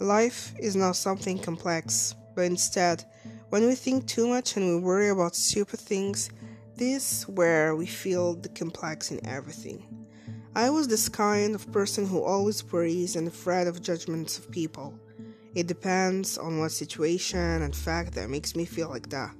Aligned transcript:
Life 0.00 0.54
is 0.58 0.76
not 0.76 0.96
something 0.96 1.38
complex, 1.38 2.14
but 2.34 2.46
instead, 2.46 3.04
when 3.50 3.66
we 3.66 3.74
think 3.74 4.06
too 4.06 4.28
much 4.28 4.56
and 4.56 4.66
we 4.66 4.80
worry 4.80 5.10
about 5.10 5.36
stupid 5.36 5.78
things, 5.78 6.30
this 6.74 7.28
where 7.28 7.76
we 7.76 7.84
feel 7.84 8.32
the 8.32 8.48
complex 8.48 9.10
in 9.10 9.24
everything. 9.26 9.86
I 10.54 10.70
was 10.70 10.88
this 10.88 11.10
kind 11.10 11.54
of 11.54 11.70
person 11.70 12.06
who 12.06 12.22
always 12.22 12.64
worries 12.72 13.14
and 13.14 13.28
afraid 13.28 13.66
of 13.66 13.82
judgments 13.82 14.38
of 14.38 14.50
people. 14.50 14.98
It 15.54 15.66
depends 15.66 16.38
on 16.38 16.58
what 16.58 16.72
situation 16.72 17.60
and 17.60 17.76
fact 17.76 18.14
that 18.14 18.30
makes 18.30 18.56
me 18.56 18.64
feel 18.64 18.88
like 18.88 19.10
that. 19.10 19.34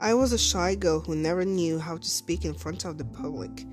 I 0.00 0.14
was 0.14 0.32
a 0.32 0.38
shy 0.38 0.74
girl 0.74 0.98
who 0.98 1.14
never 1.14 1.44
knew 1.44 1.78
how 1.78 1.98
to 1.98 2.10
speak 2.10 2.44
in 2.44 2.54
front 2.54 2.84
of 2.84 2.98
the 2.98 3.04
public. 3.04 3.64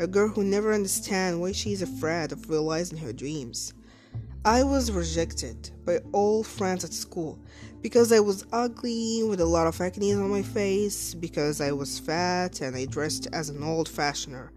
A 0.00 0.08
girl 0.08 0.26
who 0.26 0.42
never 0.42 0.72
understands 0.72 1.38
why 1.38 1.52
she 1.52 1.72
is 1.72 1.82
afraid 1.82 2.32
of 2.32 2.50
realizing 2.50 2.98
her 2.98 3.12
dreams. 3.12 3.74
I 4.44 4.62
was 4.62 4.92
rejected 4.92 5.70
by 5.86 6.00
all 6.12 6.44
friends 6.44 6.84
at 6.84 6.92
school 6.92 7.38
because 7.80 8.12
I 8.12 8.20
was 8.20 8.44
ugly 8.52 9.22
with 9.22 9.40
a 9.40 9.46
lot 9.46 9.66
of 9.66 9.80
acne 9.80 10.12
on 10.14 10.30
my 10.30 10.42
face, 10.42 11.14
because 11.14 11.60
I 11.60 11.72
was 11.72 11.98
fat 11.98 12.60
and 12.60 12.74
I 12.74 12.86
dressed 12.86 13.26
as 13.32 13.50
an 13.50 13.62
old 13.62 13.88
fashioner, 13.88 14.52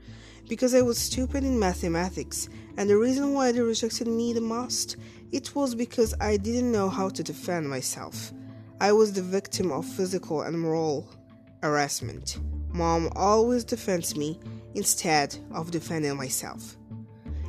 because 0.48 0.74
I 0.74 0.82
was 0.82 0.98
stupid 0.98 1.44
in 1.44 1.60
mathematics, 1.60 2.50
and 2.78 2.90
the 2.90 2.98
reason 2.98 3.34
why 3.34 3.52
they 3.52 3.60
rejected 3.60 4.08
me 4.08 4.32
the 4.32 4.42
most, 4.42 4.96
it 5.32 5.56
was 5.56 5.76
because 5.76 6.14
I 6.22 6.38
didn't 6.38 6.72
know 6.72 6.90
how 6.90 7.10
to 7.10 7.24
defend 7.24 7.70
myself. 7.70 8.32
I 8.80 8.94
was 8.94 9.12
the 9.12 9.22
victim 9.22 9.72
of 9.72 9.86
physical 9.86 10.44
and 10.44 10.60
moral 10.60 11.10
harassment. 11.64 12.40
Mom 12.72 13.10
always 13.16 13.64
defends 13.64 14.16
me 14.16 14.40
instead 14.76 15.38
of 15.52 15.72
defending 15.72 16.16
myself. 16.16 16.78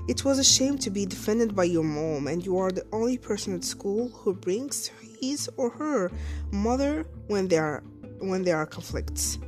It 0.09 0.25
was 0.25 0.39
a 0.39 0.45
shame 0.45 0.79
to 0.79 0.91
be 0.91 1.05
defended 1.05 1.55
by 1.55 1.65
your 1.65 1.85
mom, 1.85 2.29
and 2.29 2.45
you 2.45 2.57
are 2.57 2.73
the 2.73 2.87
only 2.93 3.19
person 3.19 3.55
at 3.55 3.63
school 3.63 4.09
who 4.09 4.33
brings 4.33 4.91
his 5.21 5.51
or 5.59 5.69
her 5.69 6.11
mother 6.51 7.07
when 7.27 7.47
there 7.49 7.65
are 7.65 7.83
when 8.21 8.43
there 8.43 8.57
are 8.57 8.65
conflicts. 8.65 9.39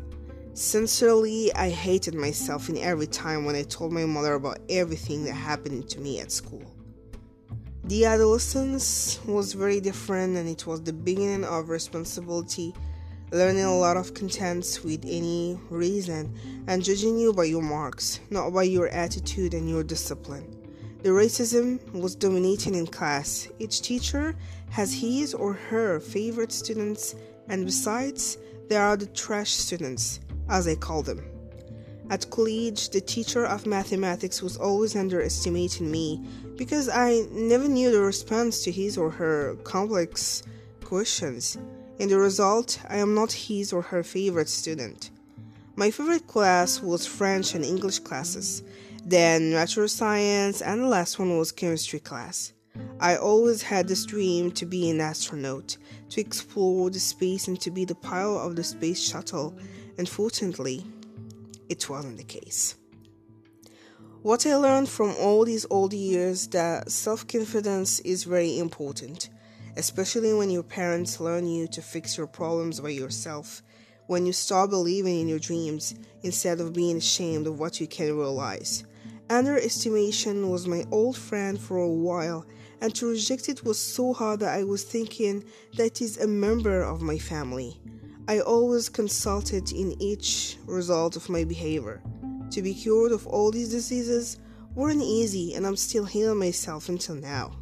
Sincerely, 0.52 1.50
I 1.54 1.70
hated 1.70 2.14
myself 2.14 2.68
in 2.68 2.76
every 2.76 3.06
time 3.06 3.46
when 3.46 3.56
I 3.56 3.62
told 3.62 3.92
my 3.92 4.04
mother 4.04 4.34
about 4.34 4.58
everything 4.68 5.24
that 5.24 5.32
happened 5.32 5.88
to 5.88 5.98
me 5.98 6.20
at 6.20 6.30
school. 6.30 6.70
The 7.84 8.04
adolescence 8.04 9.18
was 9.26 9.54
very 9.54 9.80
different, 9.80 10.36
and 10.36 10.46
it 10.46 10.66
was 10.66 10.82
the 10.82 10.92
beginning 10.92 11.44
of 11.44 11.70
responsibility, 11.70 12.74
learning 13.32 13.64
a 13.64 13.78
lot 13.78 13.96
of 13.96 14.14
contents 14.14 14.82
with 14.82 15.04
any 15.04 15.58
reason, 15.70 16.34
and 16.66 16.82
judging 16.82 17.18
you 17.18 17.32
by 17.32 17.44
your 17.44 17.62
marks, 17.62 18.20
not 18.30 18.52
by 18.52 18.64
your 18.64 18.88
attitude 18.88 19.54
and 19.54 19.68
your 19.68 19.84
discipline. 19.84 20.56
The 21.02 21.10
racism 21.10 21.80
was 21.92 22.14
dominating 22.14 22.74
in 22.74 22.86
class. 22.86 23.48
Each 23.58 23.80
teacher 23.80 24.34
has 24.70 24.92
his 24.92 25.32
or 25.32 25.54
her 25.54 26.00
favorite 26.00 26.52
students, 26.52 27.14
and 27.48 27.64
besides, 27.64 28.36
there 28.68 28.82
are 28.82 28.96
the 28.96 29.06
trash 29.06 29.50
students, 29.50 30.20
as 30.48 30.68
I 30.68 30.74
call 30.74 31.02
them. 31.02 31.24
At 32.10 32.28
college, 32.30 32.90
the 32.90 33.00
teacher 33.00 33.46
of 33.46 33.66
mathematics 33.66 34.42
was 34.42 34.56
always 34.56 34.96
underestimating 34.96 35.90
me 35.90 36.20
because 36.56 36.88
I 36.88 37.22
never 37.30 37.68
knew 37.68 37.92
the 37.92 38.00
response 38.00 38.64
to 38.64 38.72
his 38.72 38.98
or 38.98 39.10
her 39.10 39.54
complex 39.62 40.42
questions. 40.84 41.56
In 42.00 42.08
the 42.08 42.18
result, 42.18 42.80
I 42.88 42.96
am 42.96 43.14
not 43.14 43.30
his 43.30 43.74
or 43.74 43.82
her 43.82 44.02
favorite 44.02 44.48
student. 44.48 45.10
My 45.76 45.90
favorite 45.90 46.26
class 46.26 46.80
was 46.80 47.06
French 47.06 47.54
and 47.54 47.62
English 47.62 47.98
classes, 47.98 48.62
then 49.04 49.50
natural 49.50 49.86
science, 49.86 50.62
and 50.62 50.80
the 50.80 50.86
last 50.86 51.18
one 51.18 51.36
was 51.36 51.52
chemistry 51.52 52.00
class. 52.00 52.54
I 53.00 53.16
always 53.16 53.60
had 53.60 53.86
this 53.86 54.06
dream 54.06 54.50
to 54.52 54.64
be 54.64 54.88
an 54.88 55.02
astronaut, 55.02 55.76
to 56.08 56.22
explore 56.22 56.88
the 56.88 56.98
space 56.98 57.48
and 57.48 57.60
to 57.60 57.70
be 57.70 57.84
the 57.84 57.94
pilot 57.96 58.46
of 58.46 58.56
the 58.56 58.64
space 58.64 59.06
shuttle. 59.06 59.54
Unfortunately, 59.98 60.86
it 61.68 61.86
wasn't 61.90 62.16
the 62.16 62.24
case. 62.24 62.76
What 64.22 64.46
I 64.46 64.56
learned 64.56 64.88
from 64.88 65.14
all 65.18 65.44
these 65.44 65.66
old 65.68 65.92
years 65.92 66.46
that 66.48 66.90
self-confidence 66.90 68.00
is 68.00 68.24
very 68.24 68.58
important, 68.58 69.28
especially 69.76 70.32
when 70.34 70.50
your 70.50 70.62
parents 70.62 71.20
learn 71.20 71.46
you 71.46 71.66
to 71.68 71.82
fix 71.82 72.16
your 72.16 72.26
problems 72.26 72.80
by 72.80 72.90
yourself, 72.90 73.62
when 74.06 74.26
you 74.26 74.32
start 74.32 74.70
believing 74.70 75.20
in 75.20 75.28
your 75.28 75.38
dreams 75.38 75.94
instead 76.22 76.60
of 76.60 76.72
being 76.72 76.96
ashamed 76.96 77.46
of 77.46 77.58
what 77.58 77.80
you 77.80 77.86
can 77.86 78.16
realize. 78.16 78.84
Underestimation 79.30 80.50
was 80.50 80.66
my 80.66 80.84
old 80.90 81.16
friend 81.16 81.60
for 81.60 81.76
a 81.76 81.88
while, 81.88 82.44
and 82.80 82.92
to 82.96 83.10
reject 83.10 83.48
it 83.48 83.64
was 83.64 83.78
so 83.78 84.12
hard 84.12 84.40
that 84.40 84.58
I 84.58 84.64
was 84.64 84.82
thinking 84.82 85.44
that 85.76 86.00
is 86.00 86.18
a 86.18 86.26
member 86.26 86.82
of 86.82 87.02
my 87.02 87.18
family. 87.18 87.80
I 88.26 88.40
always 88.40 88.88
consulted 88.88 89.70
in 89.72 90.00
each 90.02 90.56
result 90.66 91.14
of 91.14 91.28
my 91.28 91.44
behavior. 91.44 92.02
To 92.50 92.62
be 92.62 92.74
cured 92.74 93.12
of 93.12 93.26
all 93.26 93.52
these 93.52 93.70
diseases 93.70 94.38
weren't 94.74 95.02
easy, 95.02 95.54
and 95.54 95.66
I'm 95.66 95.76
still 95.76 96.04
healing 96.04 96.38
myself 96.38 96.88
until 96.88 97.14
now. 97.14 97.56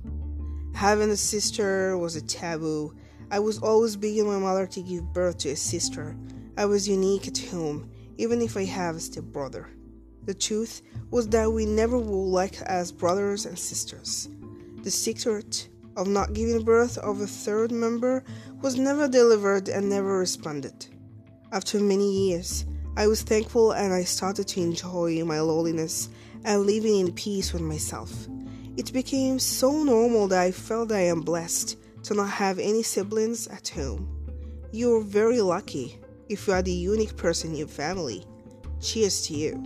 Having 0.78 1.10
a 1.10 1.16
sister 1.16 1.98
was 1.98 2.14
a 2.14 2.22
taboo. 2.22 2.94
I 3.32 3.40
was 3.40 3.58
always 3.58 3.96
begging 3.96 4.28
my 4.28 4.38
mother 4.38 4.64
to 4.68 4.80
give 4.80 5.12
birth 5.12 5.38
to 5.38 5.48
a 5.48 5.56
sister. 5.56 6.16
I 6.56 6.66
was 6.66 6.88
unique 6.88 7.26
at 7.26 7.36
home, 7.36 7.90
even 8.16 8.40
if 8.40 8.56
I 8.56 8.64
have 8.64 8.94
a 8.94 9.00
stepbrother. 9.00 9.68
The 10.22 10.34
truth 10.34 10.82
was 11.10 11.26
that 11.30 11.52
we 11.52 11.66
never 11.66 11.98
would 11.98 12.30
like 12.30 12.62
as 12.62 12.92
brothers 12.92 13.44
and 13.44 13.58
sisters. 13.58 14.28
The 14.84 14.90
secret 14.92 15.68
of 15.96 16.06
not 16.06 16.32
giving 16.32 16.62
birth 16.62 16.96
of 16.98 17.22
a 17.22 17.26
third 17.26 17.72
member 17.72 18.22
was 18.62 18.78
never 18.78 19.08
delivered 19.08 19.68
and 19.68 19.90
never 19.90 20.16
responded. 20.16 20.86
After 21.50 21.80
many 21.80 22.28
years, 22.28 22.66
I 22.96 23.08
was 23.08 23.22
thankful 23.22 23.72
and 23.72 23.92
I 23.92 24.04
started 24.04 24.46
to 24.46 24.60
enjoy 24.60 25.24
my 25.24 25.40
loneliness 25.40 26.08
and 26.44 26.66
living 26.66 27.00
in 27.00 27.12
peace 27.14 27.52
with 27.52 27.62
myself. 27.62 28.28
It 28.78 28.92
became 28.92 29.40
so 29.40 29.82
normal 29.82 30.28
that 30.28 30.40
I 30.40 30.52
felt 30.52 30.92
I 30.92 31.00
am 31.00 31.22
blessed 31.22 31.76
to 32.04 32.14
not 32.14 32.30
have 32.30 32.60
any 32.60 32.84
siblings 32.84 33.48
at 33.48 33.66
home. 33.66 34.08
You're 34.70 35.02
very 35.02 35.40
lucky 35.40 35.98
if 36.28 36.46
you 36.46 36.52
are 36.52 36.62
the 36.62 36.70
unique 36.70 37.16
person 37.16 37.50
in 37.50 37.56
your 37.56 37.66
family. 37.66 38.24
Cheers 38.80 39.22
to 39.22 39.34
you. 39.34 39.64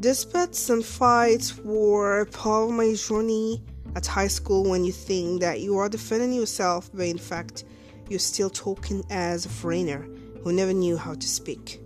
Disputes 0.00 0.70
and 0.70 0.82
fights 0.82 1.58
were 1.58 2.24
part 2.32 2.70
of 2.70 2.74
my 2.74 2.94
journey 2.94 3.62
at 3.94 4.06
high 4.06 4.28
school 4.28 4.64
when 4.70 4.82
you 4.82 4.92
think 4.92 5.42
that 5.42 5.60
you 5.60 5.76
are 5.76 5.90
defending 5.90 6.32
yourself, 6.32 6.88
but 6.94 7.04
in 7.04 7.18
fact, 7.18 7.64
you're 8.08 8.18
still 8.18 8.48
talking 8.48 9.04
as 9.10 9.44
a 9.44 9.50
foreigner 9.50 10.08
who 10.42 10.54
never 10.54 10.72
knew 10.72 10.96
how 10.96 11.12
to 11.12 11.28
speak. 11.28 11.82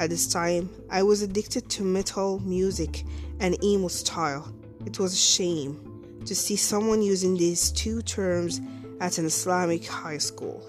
At 0.00 0.10
this 0.10 0.26
time, 0.26 0.70
I 0.90 1.04
was 1.04 1.22
addicted 1.22 1.68
to 1.68 1.84
metal 1.84 2.40
music 2.40 3.04
and 3.38 3.62
emo 3.62 3.86
style. 3.86 4.52
It 4.86 4.98
was 4.98 5.12
a 5.12 5.16
shame 5.16 6.20
to 6.26 6.34
see 6.34 6.56
someone 6.56 7.02
using 7.02 7.36
these 7.36 7.70
two 7.72 8.02
terms 8.02 8.60
at 9.00 9.18
an 9.18 9.26
Islamic 9.26 9.86
high 9.86 10.18
school. 10.18 10.62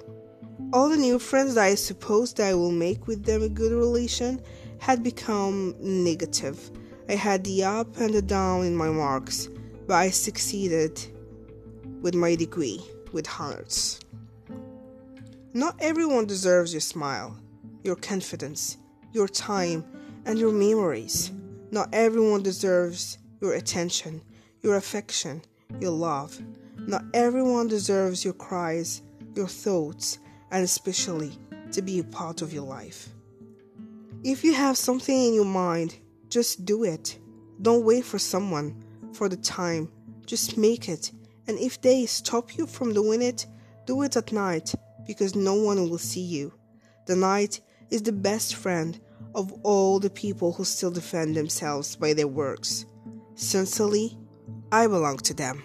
All 0.73 0.89
the 0.89 0.97
new 0.97 1.19
friends 1.19 1.55
that 1.55 1.65
I 1.65 1.75
supposed 1.75 2.39
I 2.39 2.53
will 2.53 2.71
make 2.71 3.07
with 3.07 3.25
them 3.25 3.41
a 3.41 3.49
good 3.49 3.71
relation 3.71 4.41
had 4.79 5.03
become 5.03 5.75
negative. 5.79 6.71
I 7.09 7.15
had 7.15 7.43
the 7.43 7.63
up 7.63 7.97
and 7.97 8.13
the 8.13 8.21
down 8.21 8.65
in 8.65 8.75
my 8.75 8.89
marks 8.89 9.49
but 9.91 9.97
I 9.97 10.09
succeeded 10.09 11.05
with 12.01 12.15
my 12.15 12.35
degree 12.35 12.81
with 13.11 13.27
honors. 13.37 13.99
Not 15.53 15.75
everyone 15.79 16.27
deserves 16.27 16.73
your 16.73 16.79
smile, 16.79 17.37
your 17.83 17.97
confidence, 17.97 18.77
your 19.11 19.27
time, 19.27 19.83
and 20.25 20.39
your 20.39 20.53
memories. 20.53 21.33
Not 21.71 21.89
everyone 21.91 22.41
deserves 22.41 23.17
your 23.41 23.53
attention, 23.55 24.21
your 24.61 24.75
affection, 24.75 25.41
your 25.79 25.91
love. 25.91 26.39
Not 26.77 27.03
everyone 27.13 27.67
deserves 27.67 28.23
your 28.23 28.33
cries, 28.33 29.01
your 29.35 29.47
thoughts, 29.47 30.19
and 30.51 30.63
especially 30.63 31.31
to 31.71 31.81
be 31.81 31.99
a 31.99 32.03
part 32.03 32.41
of 32.41 32.53
your 32.53 32.63
life. 32.63 33.09
If 34.23 34.43
you 34.43 34.53
have 34.53 34.77
something 34.77 35.27
in 35.27 35.33
your 35.33 35.45
mind, 35.45 35.97
just 36.29 36.65
do 36.65 36.83
it. 36.83 37.17
Don't 37.61 37.83
wait 37.83 38.05
for 38.05 38.19
someone 38.19 38.83
for 39.13 39.27
the 39.27 39.37
time. 39.37 39.91
Just 40.25 40.57
make 40.57 40.87
it. 40.87 41.11
And 41.47 41.57
if 41.57 41.81
they 41.81 42.05
stop 42.05 42.57
you 42.57 42.67
from 42.67 42.93
doing 42.93 43.21
it, 43.21 43.47
do 43.85 44.03
it 44.03 44.15
at 44.15 44.31
night 44.31 44.73
because 45.07 45.35
no 45.35 45.55
one 45.55 45.89
will 45.89 45.97
see 45.97 46.21
you. 46.21 46.53
The 47.07 47.15
night 47.15 47.61
is 47.89 48.03
the 48.03 48.11
best 48.11 48.55
friend 48.55 48.99
of 49.33 49.51
all 49.63 49.99
the 49.99 50.09
people 50.09 50.53
who 50.53 50.63
still 50.63 50.91
defend 50.91 51.35
themselves 51.35 51.95
by 51.95 52.13
their 52.13 52.27
works. 52.27 52.85
Sincerely, 53.41 54.19
I 54.71 54.85
belong 54.85 55.17
to 55.17 55.33
them. 55.33 55.63